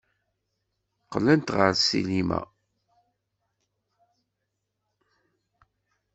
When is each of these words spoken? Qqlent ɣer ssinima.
Qqlent 1.03 1.53
ɣer 1.57 1.71
ssinima. 1.79 2.41